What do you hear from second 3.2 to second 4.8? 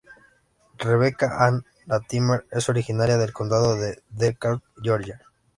condado de Dekalb,